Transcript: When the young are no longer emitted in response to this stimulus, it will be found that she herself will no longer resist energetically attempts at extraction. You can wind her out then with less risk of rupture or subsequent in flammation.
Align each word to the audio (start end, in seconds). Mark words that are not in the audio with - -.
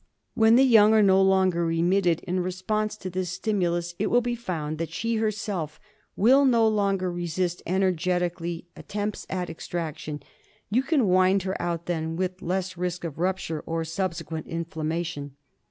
When 0.33 0.55
the 0.55 0.63
young 0.63 0.93
are 0.95 1.03
no 1.03 1.21
longer 1.21 1.71
emitted 1.71 2.21
in 2.21 2.39
response 2.39 2.97
to 2.97 3.07
this 3.11 3.29
stimulus, 3.29 3.93
it 3.99 4.07
will 4.09 4.19
be 4.21 4.33
found 4.33 4.79
that 4.79 4.89
she 4.89 5.17
herself 5.17 5.79
will 6.15 6.43
no 6.43 6.67
longer 6.67 7.11
resist 7.11 7.61
energetically 7.67 8.65
attempts 8.75 9.27
at 9.29 9.47
extraction. 9.47 10.23
You 10.71 10.81
can 10.81 11.07
wind 11.07 11.43
her 11.43 11.55
out 11.61 11.85
then 11.85 12.15
with 12.15 12.41
less 12.41 12.77
risk 12.77 13.03
of 13.03 13.19
rupture 13.19 13.59
or 13.67 13.85
subsequent 13.85 14.47
in 14.47 14.65
flammation. 14.65 15.33